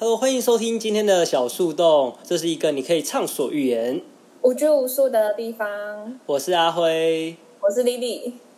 [0.00, 4.00] Hello，欢迎收听今天的小树洞，这是一个你可以畅所欲言、
[4.40, 6.18] 无拘无束的地方。
[6.24, 7.36] 我是阿辉。
[7.60, 8.32] 我是 Lily。
[8.32, 8.49] 好，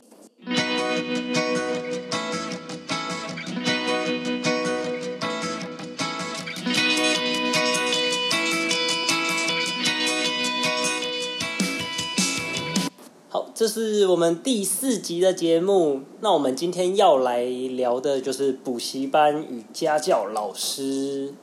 [13.55, 16.01] 这是我们第四集的节目。
[16.21, 21.35] 那我们今天要来聊的就是补习班与家教老师。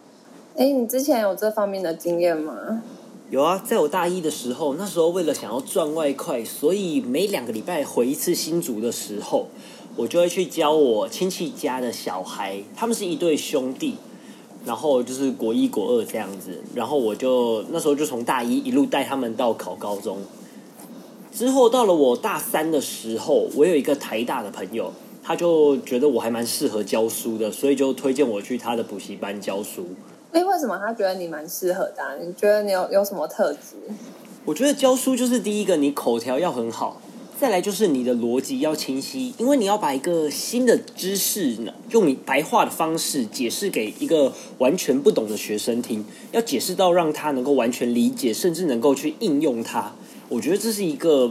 [0.56, 2.82] 哎，你之前有这方面的经验吗？
[3.30, 9.46] 有啊，在我大一的时候，那时候为了想要赚外快，所以每两个礼拜回一次新竹的时候，
[9.96, 13.94] 我就会去教我亲戚家的小孩，他们是一对兄弟，
[14.66, 20.18] 然后就是国一、国二这样子，然后我就那时候就从大一一路带他们到考高中。
[21.32, 24.92] 之后到了我大三的时候，我有一个台大的朋友，
[25.24, 29.88] 他就觉得我还蛮适合教书的，所以就推荐我去他的补习班教书。
[30.32, 32.16] 哎，为什么他觉得你蛮适合的啊？
[32.20, 33.78] 你觉得你有有什么特质？
[34.46, 37.02] 我觉得教书就是第一个，你口条要很好，
[37.40, 49.94] 再来就是你的逻辑要清晰，因为你要把一个新的知识呢，用你白话的方式解释给一个完全不懂的学生听，要解释到让他能够完全理解，甚至能够去应用它。
[50.30, 51.30] 我觉得这是一个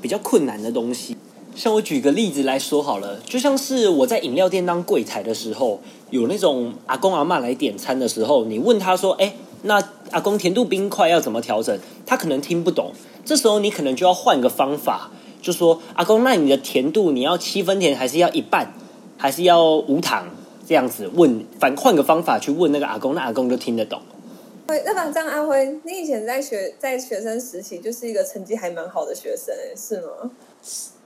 [0.00, 1.16] 比较困难的东西。
[1.54, 12.92] 像我举个例子来说好了，就像是我在饮料店当柜台的时候，有那种阿公阿妈来点餐的时候，你问他说：“哎，那阿公甜度冰块要怎么调整？”他可能听不懂，
[13.24, 18.74] 这时候你可能就要换个方法，就说：“阿公，那你的甜度你要七分甜，还是要一半，
[19.16, 20.26] 还是要无糖？”
[20.66, 24.00] 这样子问，反换个方法去问那个阿公，那阿公就听得懂。
[24.74, 30.28] 对，那么这样，阿辉，你以前在学在学生时期就是一个成绩还蛮好的学生，哎，是吗？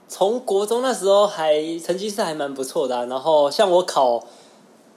[0.07, 4.25] 从国中那时候还成绩是还蛮不错的啊、然后像我考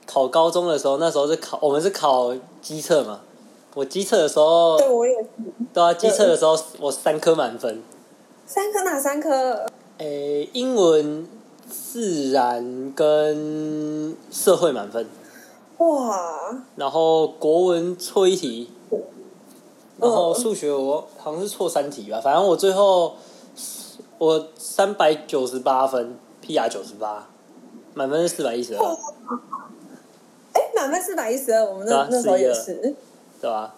[0.06, 3.20] 考高中的时候，那时候是考我们是考机测嘛，
[3.74, 5.28] 我机测的时候，对，我也是。
[5.74, 7.82] 对啊，机测的时候我三科满分，
[8.46, 9.66] 三科哪三科？
[9.98, 11.28] 诶，英文、
[11.68, 15.06] 自然跟社会满分，
[15.82, 18.70] 哇，然后国文错一题，
[19.98, 23.16] 然后数学我好像是错三题吧，反正我最后
[24.18, 27.28] 我三百九十八分，PR 九十八，
[27.94, 28.84] 满分是四百一十二，
[30.52, 32.94] 哎，满分四百一十二，我们那那时候也是。
[33.40, 33.74] 对吧？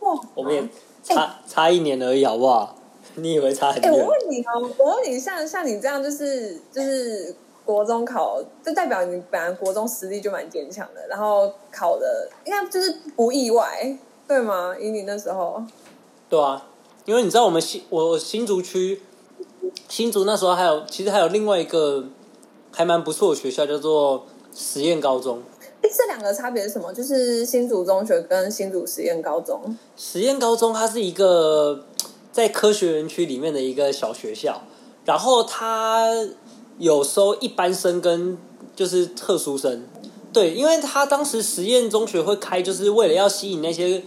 [0.00, 0.68] 哇，我们也
[1.02, 2.76] 差差一年而已，好不好？
[3.14, 4.06] 你以为差很哎、我远？
[4.06, 7.34] 问你哦，我问你，像像你这样，就是就是
[7.66, 14.74] 国中考，就代表你本来国中实力就蛮坚强的，然后考的应该就是不意外，对吗？
[14.80, 15.60] 以你那时候，
[16.30, 16.66] 对啊，
[17.04, 19.02] 因为你知道我们新我新竹区
[19.88, 22.04] 新竹那时候还有其实还有另外一个
[22.72, 24.24] 还蛮不错的学校，叫做
[24.54, 25.42] 实验高中。
[25.82, 26.92] 哎，这两个差别是什么？
[26.92, 29.76] 就是新竹中学跟新竹实验高中。
[29.96, 31.84] 实验高中它是一个
[32.32, 34.62] 在科学园区里面的一个小学校，
[35.04, 36.08] 然后它
[36.78, 38.36] 有收一般生跟
[38.74, 39.84] 就是特殊生。
[40.32, 44.02] 对，因为他当时实验中学会开，就是为了要吸引那些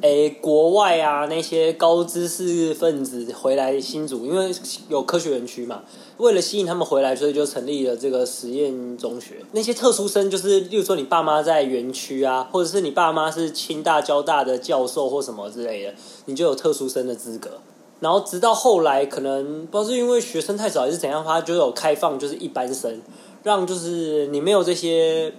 [0.00, 4.52] 诶国外啊那些高知识分子回来新竹，因为
[4.88, 5.84] 有科学园区嘛，
[6.16, 9.36] 为了吸引他们回来，所以就成立了这个实验中学。
[9.52, 17.60] 那些特殊生就是，例如说你爸妈在园区啊，或者是你爸妈是清大、交大的教授或什么之类的，你就有特殊生的资格。
[18.00, 23.02] 然后直到后来，可能不知道是因为学生太少还是怎样，他就有开放就是一般生，
[23.42, 25.32] 让就是你没有这些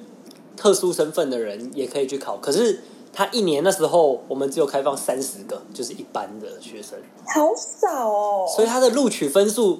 [0.57, 2.37] 特殊身份的人也可以去考。
[2.37, 2.81] 可是
[3.13, 9.79] 他一年那时候我们只有开放三十个，就是一般的学生，好少哦，所以他的录取分数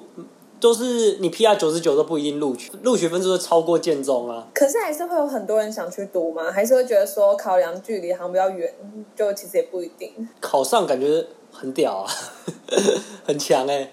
[0.60, 4.48] 都是你 PR 九十九都不一定录取，录取分数都超过建中啊。
[4.54, 6.52] 可是还是会有很多人想去读吗？
[6.52, 8.74] 还是会觉得说考量距离好像比较远，
[9.16, 10.28] 就其实也不一定。
[10.42, 12.08] 考上感觉很屌啊，
[13.26, 13.90] 很强哎、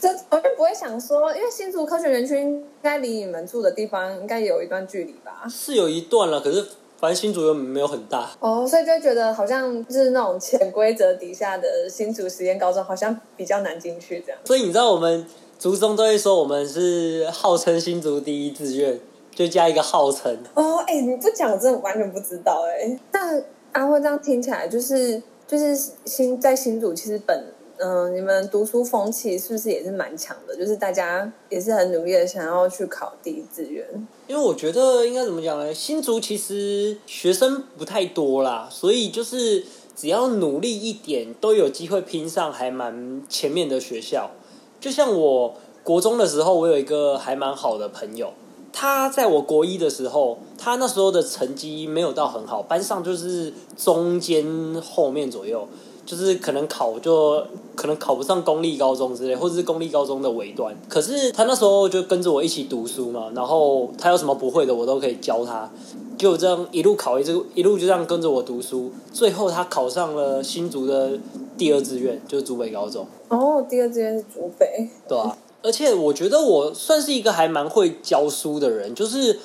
[0.00, 5.46] 这我就不会想说，因为新竹科学园区应该离你们住的地方应该有一段距离吧？
[5.48, 6.64] 是有一段了，可是
[6.98, 8.30] 反正新竹又没有很大。
[8.40, 14.40] 哦，所以就觉得好像就是那种潜规则底下的新竹实验高中，好像比较难进去这样。
[14.44, 15.26] 所以你知道我们
[15.58, 19.00] 竹中都会说我们是号称新竹第一志愿，
[19.34, 20.38] 就加一个号称。
[20.54, 22.98] 哦，哎、你不讲，我真的完全不知道哎。
[23.12, 23.42] 那
[23.72, 30.54] 阿辉这样听起来，就是就是新在新竹，其实本嗯、你们读书风气是不是也是蛮强的？
[30.54, 33.84] 就是大家也是很努力的想要去考第一志愿。
[34.28, 35.74] 因为我觉得应该怎么讲呢？
[35.74, 39.64] 新竹其实学生不太多啦，所以就是
[39.96, 44.30] 只要努力一点，都有机会拼上还蛮前面的学校。
[44.78, 48.32] 就像我国中的时候，我有一个还蛮好的朋友，
[48.72, 54.44] 他在我国一的时候，他那时候的成绩没有到很好，班上就是中间
[54.80, 55.66] 后面左右，
[56.06, 57.44] 就是可能考就
[57.74, 60.74] 可能考不上公立高中之类，或者是公立高中的尾端。
[60.88, 65.70] 可是他那时候就跟着我一起读书嘛，然后他有什么不会的，我都可以教他。
[66.16, 71.18] 就这样一路考一直一路就这样跟着我读书，最后他考上了新竹的
[71.56, 73.06] 第二志愿，就是竹北高中。
[73.28, 75.36] 哦，第二志愿是竹北，对啊。
[75.62, 79.38] 而且我觉得我算是一个还蛮会教书的人，就是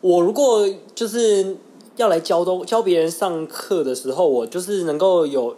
[0.00, 1.56] 我如果就是
[1.96, 5.56] 要来教东教别人上课的时候，我就是能够有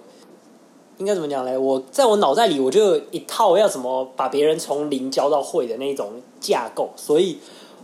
[0.97, 1.57] 应该怎么讲嘞？
[1.59, 7.39] 我在我脑袋里我就有一套要怎么把别人从零教到会的那种架构，所以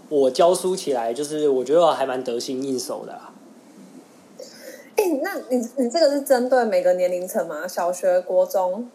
[0.09, 3.19] 我教书起来就是我觉得还蛮得心应手的。
[4.97, 7.69] 哎，那你你这个是针对每个年龄层吗？
[7.69, 8.91] 小学、国中、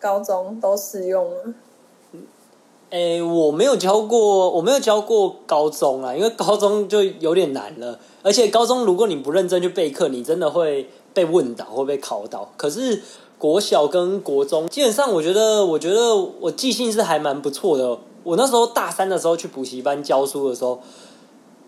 [0.00, 1.54] 高中都适用吗？
[2.94, 7.98] 诶，我没有教过，我没有教过高中啊，因为高中就有点难了。
[8.22, 12.52] 而且高中如果你不认真去备课，你真的会被问倒，会被考倒。
[12.56, 13.02] 可是
[13.36, 17.98] 国小跟国中，基本上我觉得，我觉得我记性是还蛮不错的。
[18.22, 20.78] 我那时候大三的时候去补习班教书的时候，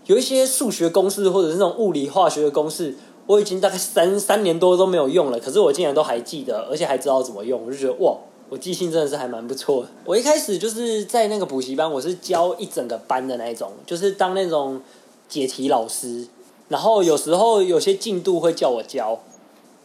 [0.05, 2.95] 有一些数学公式或者是那种物理化学的公式，
[3.27, 8.17] 我已经大概三三年多都没有用了，可是我竟然都还记得，而且还知道怎么用，我就觉得哇！
[8.49, 9.89] 我记性真的是还蛮不错的。
[10.05, 14.81] 我一开始就是在那个补习班，我是教一整个班的那种，就是当那种
[15.29, 16.27] 解题老师。
[16.69, 19.19] 然后有时候有些进度会叫我教，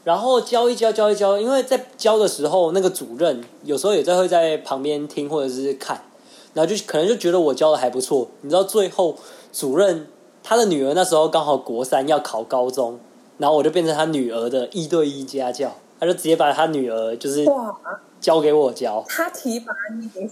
[0.04, 1.40] 然后教一教教一教。
[1.40, 6.04] 因为在教的时候，那个主任有时候也在会在旁边听或者是看，
[6.54, 8.28] 然后就可能就觉得我教的还不错。
[8.42, 9.16] 你知道最后
[9.52, 10.07] 主任
[10.44, 13.00] 他的女儿那时候刚好国三要考高中，
[13.38, 17.75] 然后我就变成他女儿的一对一家教，他就直接把他女儿就是哇。
[18.21, 20.29] 交给我教，他提拔你，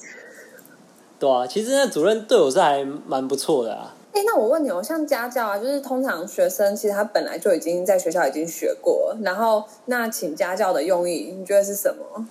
[1.19, 3.95] 对啊，其实那主任对我是还蛮不错的啊。
[4.13, 12.25] 哎，那我问你哦，像家教啊，就是通常学生其实他本来就已经在学校已经学过，然后那请家教的用意，你觉得是什么？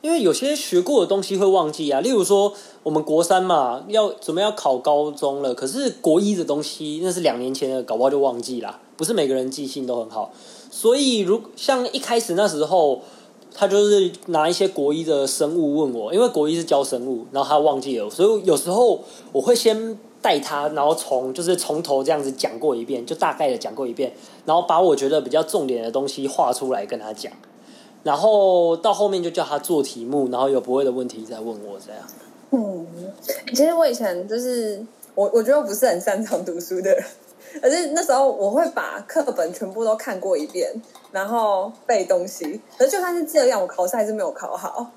[0.00, 2.52] 因为有些学过的东西会忘记啊，例如说
[2.82, 8.80] 我们国三嘛，要准备要考高中了，可是国一的东西那是两年前的，搞不好就忘记啦。
[8.96, 10.32] 不是每个人记性都很好，
[10.70, 13.02] 所以如像一开始那时候。
[13.56, 24.12] 他就是拿一些国一的生物问我，因为国一是教生物，然后他忘记了，所以有时候我会先带他，然后从就是从头这样子讲过一遍，就大概的讲过一遍，
[24.44, 27.32] 然后把我觉得比较重点的东西画出来跟他讲，
[28.02, 32.02] 然后到后面就叫他做题目，然后有不会的问题再问我这样。
[32.50, 32.86] 嗯，
[33.54, 34.84] 其实我以前就是
[35.14, 37.04] 我我觉得我不是很擅长读书的人。
[37.62, 40.70] 可是那时候我会把课本全部都看过一遍，
[41.12, 42.60] 然后背东西。
[42.76, 44.90] 可是就算是这样，我考试还是没有考好。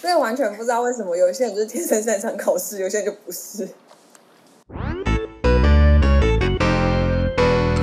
[0.00, 3.68] 所以完全不知道为什么有些人就是天生擅长考试，有些人就不是。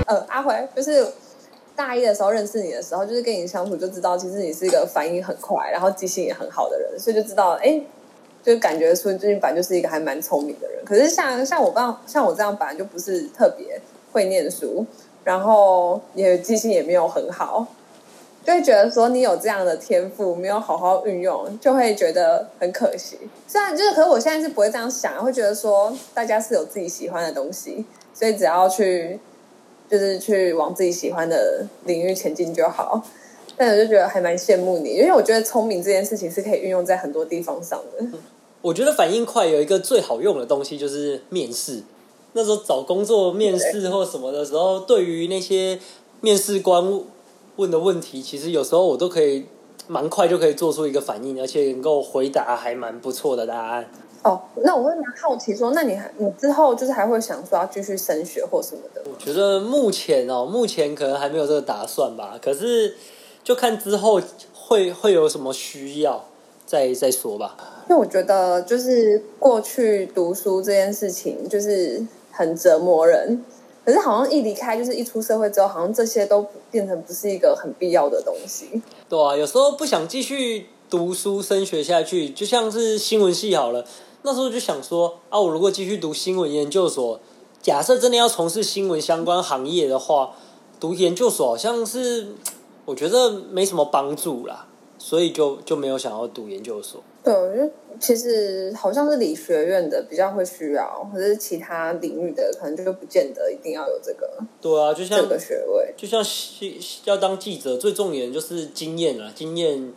[0.06, 1.06] 呃，阿辉，就是
[1.76, 7.82] 大一的时候认识你的时候，就是跟你相处就知道，其实你是一个反应很快，然后记性也很好的人，所以就知道，哎，
[8.44, 10.84] 就感觉说最近本来就是一个还蛮聪明的人。
[10.84, 13.80] 可是像像我这样像我这样本来就不是特别。
[14.12, 14.86] 会念书，
[15.24, 17.68] 然后也记性也没有很好，
[18.44, 23.18] 就会觉得说你有这样的天赋，没有好好运用，就会觉得很可惜。
[23.48, 29.20] 虽然就是，可是我现在是不会这样想，会觉得说大家是有自己喜欢的东西，所以只要去
[29.90, 33.04] 就是去往自己喜欢的领域前进就好。
[33.58, 38.06] 但我就觉得还蛮羡慕你，因为我觉得聪明这件事情是可以运用在很多地方上的。
[38.62, 41.84] 我觉得反应快有一个最好用的东西就是面试。
[42.34, 45.80] 那时候找工作面试或什么的时候，对于那些
[46.22, 47.02] 面试官
[47.56, 49.46] 问的问题，其实有时候我都可以
[49.88, 53.90] 蛮快就可以做出一个反应，而且能够回答还蛮不错的答案。
[54.22, 59.02] 哦，那我会蛮好奇说，那你还你之后就是还会想说要继续升学或什么的？
[59.06, 62.38] 我觉得目前哦，目前可能还没有这个打算吧。
[62.42, 62.96] 可是
[63.44, 64.22] 就看之后
[64.54, 66.26] 会会有什么需要，
[66.66, 67.58] 再再说吧。
[67.90, 72.06] 因为我觉得就是过去读书这件事情，就是。
[72.40, 73.44] 很折磨人，
[73.84, 78.82] 可是好像一离开，就是一出社会之后，好像这些都变成不是一个很必要的东西。
[79.10, 83.84] 对啊，有时候不想继续读书升学下去，就像是新闻系好了，
[84.22, 87.20] 那时候就想说啊，我如果继续读新闻研究所，
[87.62, 90.32] 假设真的要从事新闻相关行业的话，
[90.80, 92.30] 读研究所好像是
[92.86, 94.66] 我觉得没什么帮助啦，
[94.98, 97.04] 所以就就没有想要读研究所。
[97.30, 97.70] 对，我觉得
[98.00, 104.28] 其实好像是理学院的比较会需要，或者是其他领域的可能就不见得一定要有这个。
[104.60, 106.24] 对啊，就像这个学位，就像
[107.04, 109.94] 要当记者，最重要的就是经验啊，经验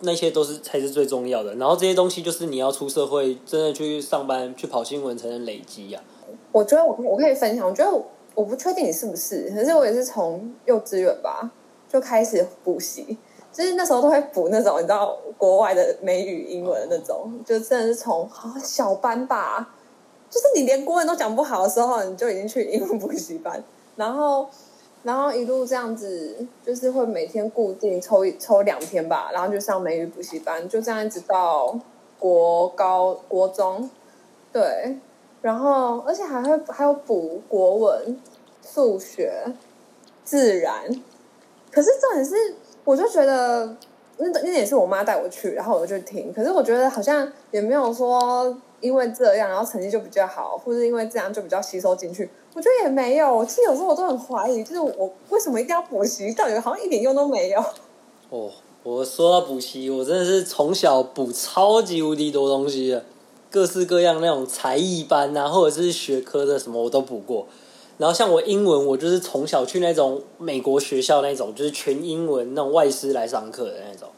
[0.00, 1.54] 那些都是才是最重要的。
[1.54, 6.02] 然后这些东西就是你要出社会，真的去上班去跑新闻才能累积呀。
[6.50, 8.04] 我觉得我我可以分享，我觉得
[8.34, 11.52] 我不确定你是不是，可是我也是从幼稚园吧
[11.88, 13.16] 就开始补习，
[13.54, 19.74] 就是那时候都会补那种你知道国外的美语、英文那种，就真的是从好小班吧，
[20.28, 23.62] 就是你连国文都讲不好的时候，你就已经去英文补习班，
[23.94, 24.48] 然后
[25.04, 31.78] 然后一路这样子，就是会每天固定抽一抽两天吧，然后就上美语补习班，就这样一直到
[32.18, 33.88] 国高国中，
[34.52, 34.98] 对。
[35.42, 38.18] 然后，而且还会还有补国文、
[38.62, 39.44] 数学、
[40.24, 40.88] 自然。
[41.70, 42.54] 可是重点是，
[42.84, 43.66] 我就觉得
[44.18, 46.32] 那那也是我妈带我去，然后我就听。
[46.32, 52.28] 可是我觉得好像也没有说因为这样，然后成绩就比较好，或者因为这样就比较吸收进去。
[52.54, 53.44] 我觉得也没有。
[53.44, 56.32] 其实有时候我都很怀疑，就是我为什么一定要补习？
[56.34, 57.64] 到底好像一点用都没有。
[58.30, 58.50] 哦，
[58.82, 63.04] 我说到补习，我真的是从小补超级无敌多东西的。
[63.50, 67.46] 各式各样那种才艺班啊，或者是学科的什么我都补过。
[67.98, 74.08] 然后像我英文，我就是从小去那种美国学校那种，就是全英文那种外师来上课的那种。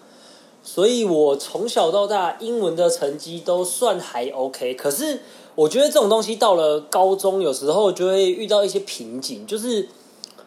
[0.63, 4.75] 所以我从小到大英文的成绩都算还 OK。
[4.75, 5.21] 可是
[5.55, 9.89] 我觉得这种东西到了高中，有时候就会遇到一些瓶颈，就是。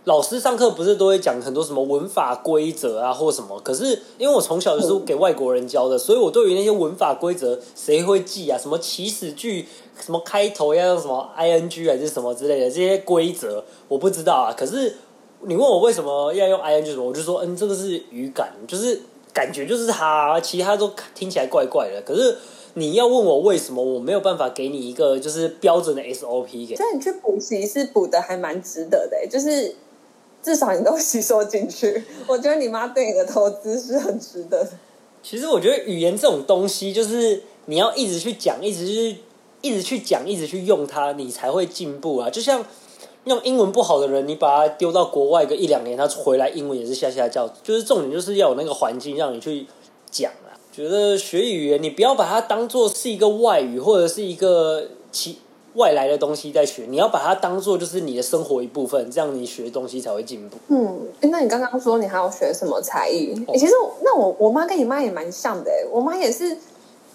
[0.05, 3.59] 老师上课不是都会讲很多什么文法规则啊，或什么？
[3.59, 8.57] 可是因为我从小就是给外国人教的，所以我对于那些文法规则谁会记啊？
[8.57, 9.67] 什么起始句，
[10.03, 14.55] 什么开头要用什么 i n g 还是什么之类的这些规则，我不知道啊。
[14.57, 14.95] 可是
[15.41, 19.01] 你问我为什么要用 i n g 什么，我就说嗯，这个是语感，就是
[19.33, 22.01] 感觉就是它，其他都听起来怪怪的。
[22.03, 22.35] 可是
[22.75, 26.77] 你要问我为什么，我没有办法给你一个就是标准的 S O P 给。
[26.77, 29.75] 所以你去补习是补的还蛮值得的，就是。
[30.41, 34.67] 至少你都吸收进去， 我觉得你妈对你的投资是很值得。
[35.21, 39.17] 其实我觉得语言这种东西，就是你要一直去讲，一直去
[39.61, 42.29] 一直去讲，一直去用它，你才会进步啊。
[42.29, 42.65] 就像
[43.25, 47.45] 那种英文不好的人，你把他丢到国外个一两年，他回来英文也是下下叫。
[47.61, 49.67] 就是重点就是要有那个环境让你去
[50.09, 50.55] 讲啊。
[50.71, 55.39] 觉得学语言，你不要把它当做是一个外语，或者是一个其。
[55.75, 60.57] 外来的东西在学，你要把它当做就是你的生活一部分，这样你学东西才会进步。
[60.69, 63.35] 嗯，那你刚刚说你还要学什么才艺？
[63.53, 63.73] 其实
[64.03, 66.57] 那我我妈跟你妈也蛮像的，我妈也是。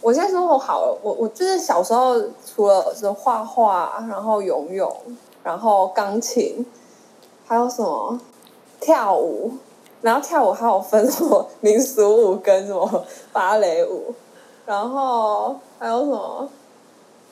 [0.00, 4.94] 我现在说我好，我我就是小时候除了是画画，然后游泳，
[5.42, 6.66] 然后钢琴，
[7.46, 8.20] 还有什么
[8.78, 9.52] 跳舞，
[10.02, 14.14] 然后跳舞还有分什么民俗舞跟什么芭蕾舞，
[14.66, 16.50] 然后还有什么，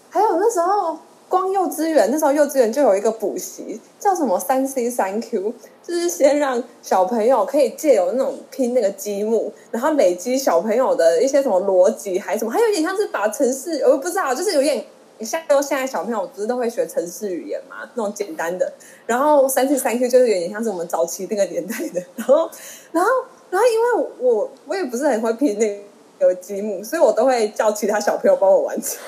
[0.08, 0.96] 还有那时候。
[1.32, 14.84] 光幼稚园那时候，幼稚园就有一个补习，叫什么三 C 三 Q，就是先让小朋友可以借由那种拼那个积木，然后累积小朋友的一些什么逻辑，还什么，还有点像是把城市，我不知道，就是有点
[15.20, 18.70] 像现在小朋友不是都会学城市语言嘛，那种简单的。
[19.06, 22.02] 然后三 C 三 Q 就是有点像是我们早期那个年代的。
[22.14, 22.50] 然后，
[22.92, 23.10] 然后，
[23.48, 25.82] 然后，因为我我也不是很会拼那
[26.18, 29.00] 个积木，所以我都会叫其他小朋友帮我完成。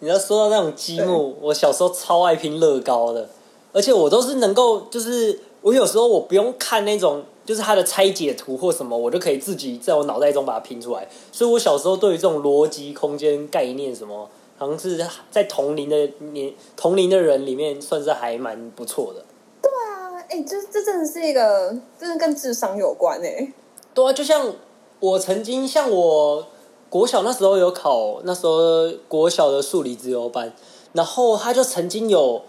[0.00, 3.28] 你要说到那种积木，我小时候超爱拼乐高的，
[3.72, 11.08] 而且我都是能够，就是我有时候我不用看那种，就是它的拆解图或什么，我就可以自己在我脑袋中把它拼出来。
[11.32, 14.28] 所以我小时候对于这种逻辑、空间概念什么，
[14.58, 15.96] 好像是在同龄的
[16.32, 19.24] 年同龄的人里面，算是还蛮不错的。
[19.62, 23.52] 对啊，哎，就这真的是一个，真的跟智商有关哎。
[23.94, 24.52] 对啊，就像
[25.00, 26.46] 我曾经像我。
[26.94, 30.54] 国小那时候有考，那时候国小的数理自由班，
[30.92, 32.42] 然后他就曾经有，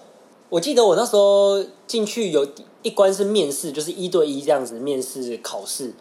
[0.49, 2.47] 我记得我那时候进去有
[2.83, 5.95] 一关是面试，就是一对一这样子面试考试，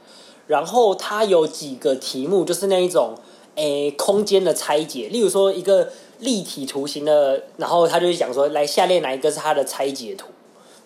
[0.46, 3.14] 然后他有几个题目就是那一种，
[3.54, 10.26] 诶，空间的拆解，例如说一个立体图形的，然后他就讲说，来下列哪一个是它的拆解图。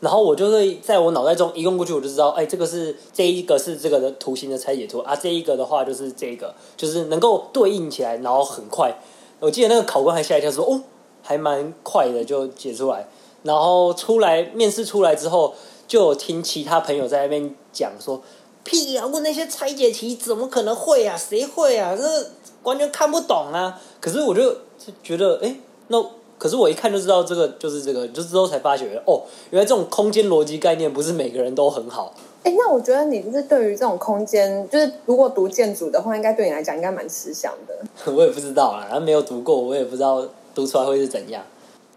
[0.00, 8.96] 然后我就会在我脑袋中一用过去，我就知道，哎，这个是这一个是这个的图形的拆解图啊，这一个的话就是这个，就是能够对应起来，然后很快。
[9.40, 10.80] 我记得那个考官还吓一跳，说，哦，
[11.20, 13.08] 还蛮快的就解出来。
[13.42, 15.54] 然后出来面试出来之后，
[15.88, 18.22] 就听其他朋友在那边讲说，
[18.62, 21.16] 屁啊，问那些拆解题怎么可能会啊？
[21.16, 21.96] 谁会啊？
[21.96, 22.30] 这
[22.62, 23.80] 完全看不懂啊！
[24.00, 24.58] 可是我就
[25.02, 25.56] 觉得，哎，
[25.88, 26.17] 那。
[26.38, 32.14] 可是我一看就知道这个就是这个，就之后才发觉哦，原来这种空间逻辑概念不是每个人都很好。
[32.44, 37.74] 哎，那我觉得你就是对于这种空间，就是如果读建筑的话，应该对你来讲应该蛮吃香的。
[38.14, 41.44] 我也不知道啊，然后没有读过，我也不知道读出来会是怎样。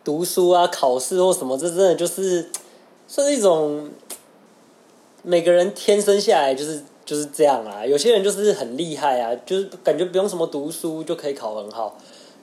[0.04, 2.50] 读书啊，考试或什么，这真的就是
[3.08, 3.88] 算是一种
[5.22, 7.86] 每个人天生下来就是就是这样啦。
[7.86, 11.96] 有些人就是很厉害啊，就是感觉不用什么读书就可以考很好。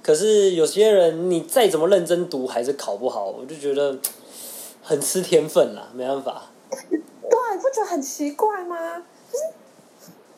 [0.08, 3.94] 可是有些人你再怎么认真读，还是考不好，我就觉得
[4.82, 6.44] 很吃天分啦，没办法。
[6.70, 9.04] 对，不觉得很奇怪吗？
[9.30, 9.44] 就是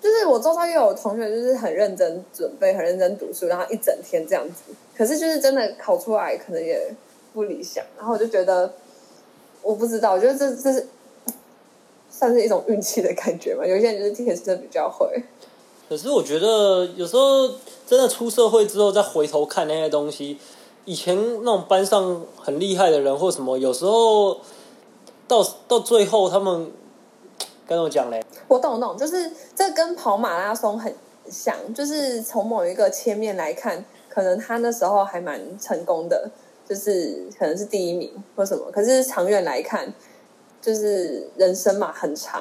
[0.00, 4.74] 就是我周遭也有同学，就是很认真准备，很认真读书，然后一整天这样子。
[4.96, 6.92] 可是就是真的考出来，可能也
[7.32, 7.84] 不理想。
[7.96, 8.74] 然后我就觉得，
[9.62, 10.88] 我不知道，我觉得这这是
[12.10, 13.64] 算是一种运气的感觉嘛。
[13.64, 15.22] 有些人就是天生比较会。
[15.90, 17.48] 可是我觉得有时候
[17.84, 20.38] 真的出社会之后，再回头看那些东西，
[20.84, 24.38] 以前那种班上很厉害的人或什么，有时候
[25.26, 26.70] 到到最后他们
[27.66, 28.24] 跟我讲嘞？
[28.46, 30.94] 我懂，我懂，就是这跟跑马拉松很
[31.28, 36.30] 像，就是从某一个切面来看，可能他那时候还蛮成功的，
[36.68, 38.70] 就是可能是第一名或什么。
[38.70, 39.92] 可是长远来看，
[40.62, 42.40] 就是人生嘛很长，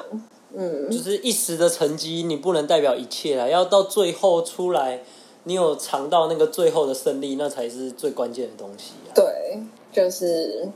[0.52, 3.48] 嗯，就是一时的成绩，你不能代表一切啦。
[3.48, 5.02] 要到最后出来，
[5.44, 9.14] 你有尝到那个最后的胜利，那才是最关键的东西啊。
[9.14, 9.60] 对，
[9.92, 10.68] 就是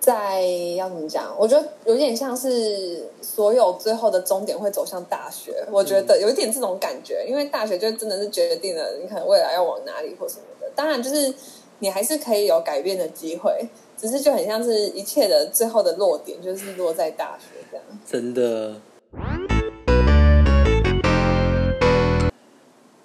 [0.00, 0.42] 在
[0.76, 1.32] 要怎么讲？
[1.38, 10.68] 我觉得有点像是所有最后的终点会走向大学，我觉得有一点这种感觉，因为大学就真的是决定了你可能未来要往哪里或什么的。
[10.74, 11.32] 当然，就是
[11.78, 17.86] 你还是可以有改变的机会，只是就很像是一切的最后的落点就是落在大学这样。
[18.04, 18.74] 真的。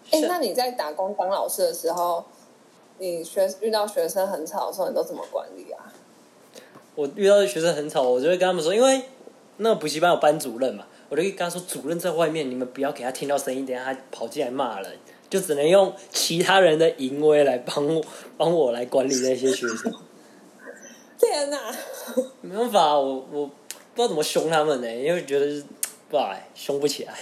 [0.09, 2.23] 哎，那你在打工当老师的时候，
[2.97, 5.91] 你学遇到学生很吵的时候，你都怎么管理啊？
[6.95, 9.01] 我遇到的学生很吵，我就会跟他们说，因为
[9.57, 14.97] 那个补习班有班主任嘛，我就跟他说，主任在外面，你们不要给他听到声音，等下他跑进来骂人，
[15.29, 18.01] 就只能用其他人的淫威来帮我
[18.37, 19.93] 帮我来管理那些学生。
[21.19, 21.57] 天哪！
[22.41, 23.51] 没办法，我我不
[23.95, 25.63] 知道怎么凶他们呢，因为觉得是
[26.09, 27.13] 不哎凶不起来。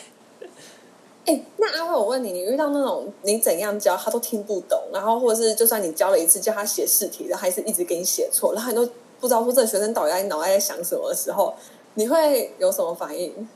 [1.26, 8.86] 哎，那阿慧，我问你，你遇到那种你怎样教他都听不懂，然后或者是就算你教了一次，叫他写试题，然后还是一直给你写错，然后你都
[9.20, 11.56] 不知道说这个学生到底在脑袋在想什么的时候，
[11.96, 13.50] 你会有什么反应？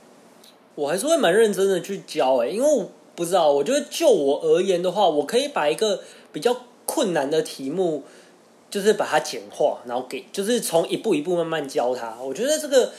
[0.73, 6.01] 我还是会蛮认真的去教哎，因为我不知道，我觉得就我而言的话，我可以把一个
[6.33, 8.01] 比较困难的题目，
[8.71, 12.17] 就是把它简化，然后给就是从一步一步慢慢教他。
[12.19, 12.91] 我觉得这个。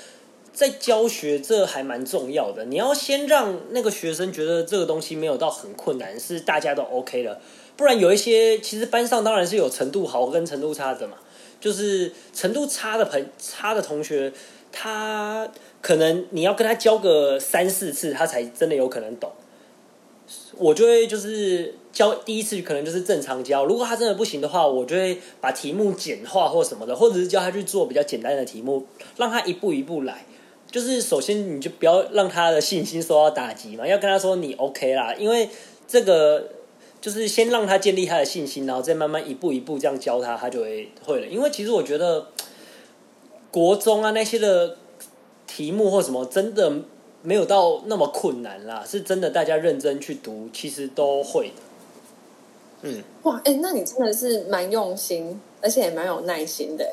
[0.53, 7.41] 在教学这还蛮重要的，你要先让那个学生觉得这个东西没有到很困难，是大家都 OK 的。
[7.77, 11.17] 不然有一些其实班上当然是有程度好跟程度差的嘛，
[11.61, 14.33] 就是程度差的朋差的同学，
[14.71, 15.49] 他
[15.81, 19.33] 可能你要跟他教个三四次，他才真的有可能懂。
[20.59, 28.87] 我就会就是教第一次可能就是正常教，如果他真的不行的话，我就会把题目简化或什么的，或者是教他去做比较简单的题目，
[29.17, 30.27] 让他一步一步来。
[30.71, 35.49] 就是首先你就不要让他的信心受到打击嘛，要跟他说你 OK 啦，因为
[35.89, 36.49] 这个
[37.01, 41.27] 就是先让他建立他的信心，然后再慢慢一步一步这样教他，他就会会了。
[41.27, 42.29] 因为其实我觉得
[43.51, 44.77] 国中啊那些的
[45.47, 46.73] 题目或什么真的
[47.23, 51.55] 没有到那么困难啦，是真的大家认真去读，其实都会的。
[52.83, 56.89] 嗯，哇，哎，那你真的是蛮用心，而且也蛮有耐心的，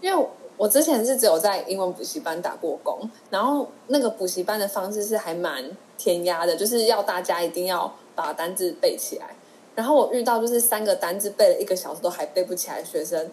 [0.00, 0.26] 因为。
[0.62, 9.34] 我之前是只有在英文补习班打过工，然后那个补习班的方式是还蛮填鸭的，就是要大家一定要把单字背起来。
[9.74, 13.28] 然后我遇到就是三个单字背了一个小时都还背不起来的学生，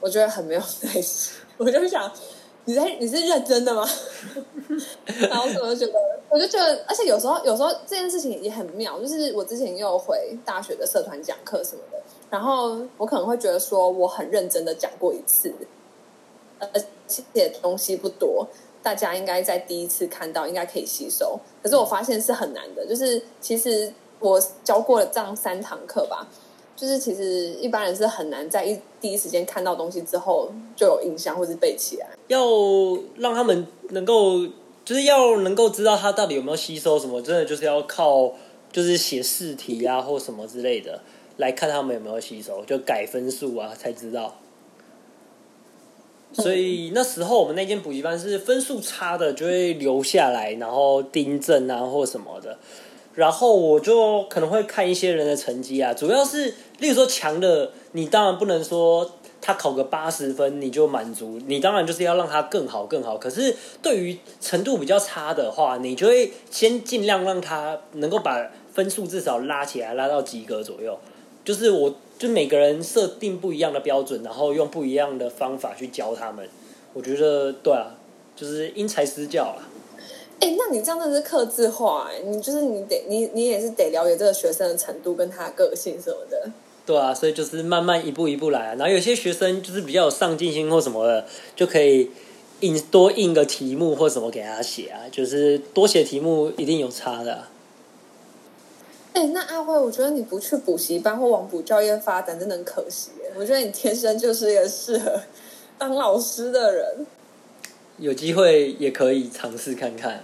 [0.00, 1.34] 我觉得很没有耐心。
[1.58, 2.10] 我就想，
[2.64, 3.86] 你在你是认真的吗？
[5.28, 5.92] 然后我就觉得，
[6.30, 15.52] 我就觉得，而且有时候有时候这件事情也很妙，就是我之前又回大学的社团讲课什么的，然后我可能会觉得说我很认真的讲过一次。
[16.60, 18.46] 而且东西不多，
[18.82, 21.38] 大家应该在第一次看到应该可以吸收。
[21.62, 26.28] 可是我发现是很难的，就是其实我教过了这样三堂课吧，
[26.76, 32.06] 就是其实一般人是很难在一第一时间看到东西之后就有印象或是背起来。
[32.28, 32.46] 要
[33.16, 34.46] 让他们能够，
[34.84, 38.32] 就是要能够知道他到底有没有吸收什么，真的就是要靠
[38.70, 41.00] 就是写试题啊或什么之类的
[41.38, 44.36] 来看他们有没有吸收，就改分数啊才知道。
[46.32, 52.56] 所以那时候我们那间补习班是分数差的就会留下来，然后订正啊或什么的。
[53.16, 63.18] 然后我就可能会看一些人的成绩啊，主要是例如说强的，你当然不能说他考个八十分你就满足，你当然就是要让他更好更好。
[63.18, 70.96] 可是对于程度比较差的话，你就会先尽量让他能够把分数至少拉起来，拉到及格左右。
[71.44, 71.94] 就是我。
[72.20, 76.46] 就每个人设定不一样的标准，然后用不一样的方法去教他们。
[76.92, 77.96] 我觉得对啊，
[78.36, 79.66] 就是因材施教啊。
[80.38, 86.50] 哎，那你这样子是刻字化，哎，你就是你得你你也是得了解这个学生的程度跟他个性什么的。
[86.84, 88.74] 对啊，所以就是慢慢一步一步来啊。
[88.74, 91.24] 然后有些学生就是比较有上进心或什么的，
[91.56, 92.10] 就可以
[92.60, 97.49] 印多印个题目或什么给他写啊，就是多写题目一定有差的啊、
[99.20, 103.30] 哎、那阿辉，我觉得你不去补习班或往补教业发展，真的很可惜耶。
[103.36, 105.20] 我觉得你天生就是一个适合
[105.76, 107.06] 当老师的人。
[107.98, 110.22] 有机会也可以尝试看看啊。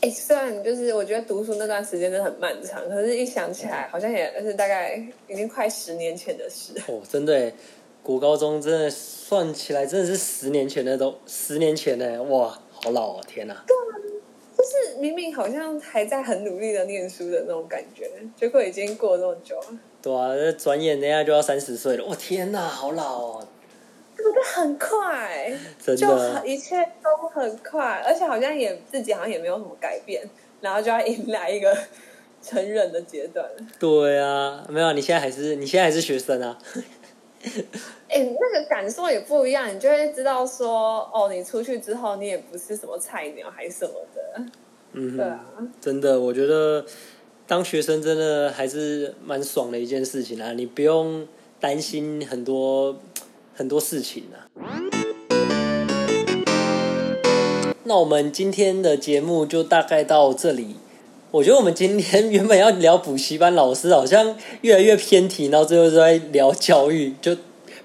[0.00, 4.94] 哎、虽然就是我觉得读书那段时间真的很漫长，可是一想起来，好像也是大概
[5.28, 6.72] 已经快十年前的事。
[6.88, 7.54] 哦，真的耶，
[8.02, 13.62] 国高中真的算起来真的是十年前的都十年前呢，哇，好老哦，天哪！
[14.62, 23.48] 就是明明好像还在很努力的念书的那种感觉，结果已经过了那么久了，对啊，这转眼等一下就要三十岁了，哇，天哪，好老哦，
[24.16, 24.42] 对不对？
[24.44, 25.52] 很快，
[25.84, 26.46] 就真的。
[26.46, 30.22] 一切都很快，而且好像也自己好像也没有什么改变，
[30.60, 31.76] 然后就要迎来一个
[32.40, 33.44] 成人的阶段。
[33.80, 36.56] 对啊，没有啊，你现在还是你现在还是学生啊。
[38.08, 44.44] 哎、那个感受也不一样，你就会知道说，哦，你出去之后，你也不是什么菜鸟还是什么的，
[44.92, 45.44] 嗯哼，对啊，
[45.80, 46.84] 真的，我觉得
[47.46, 51.26] 当学生真的还是蛮爽的一件事情啊，你不用
[51.58, 52.96] 担心很多
[53.54, 54.46] 很多事情啊。
[57.84, 60.76] 那我们今天的节目就大概到这里。
[61.32, 67.34] 我觉得我们今天 原本要聊补习班老师，好像越来越偏题，然后最后就在聊教育，就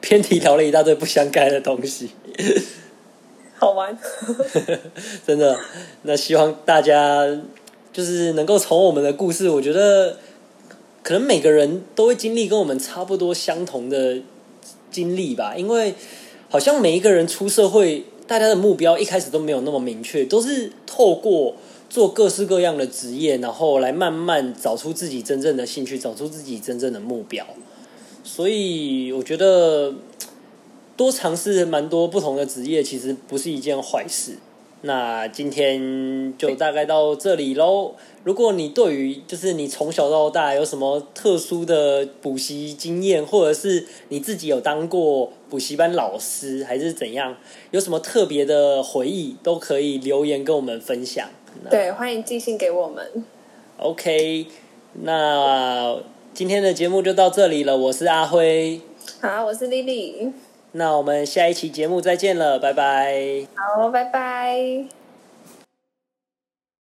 [0.02, 2.10] 偏题聊了一大堆不相干的东西。
[3.56, 3.98] 好玩。
[5.26, 5.58] 真的，
[6.02, 7.26] 那希望大家
[7.94, 10.18] 就是能够从我们的故事，我觉得
[11.02, 14.18] 可能每个人都会经历跟我们差不多相同的
[14.92, 15.94] 经历吧，因为
[16.50, 21.56] 好像每一个人出社会，大家的目标一开始都没有那么明确，都是透过
[21.90, 27.46] 做各式各样的职业，然后来慢慢找出自己真正的兴趣，找出自己真正的目标。
[28.24, 29.94] 所以我觉得
[30.96, 34.38] 多尝试蛮多不同的职业，其实不是一件坏事。
[34.82, 37.96] 那今天就大概到这里喽。
[38.24, 47.36] 如果你对于就是你从小到大有什么特殊的补习经验，或者是你自己有当过补习班老师，还是怎样，
[47.72, 51.28] 有什么特别的回忆，都可以留言跟我们分享。
[51.64, 53.26] 那对，欢迎寄信给我们。
[53.78, 54.48] OK，
[55.04, 56.00] 那
[56.34, 57.78] 今天的节目就到这里了。
[57.78, 58.82] 我是阿辉，
[59.22, 60.34] 好，我是丽丽。
[60.74, 63.48] 那我们下一期节目再见了，拜拜。
[63.56, 65.07] 好，拜拜。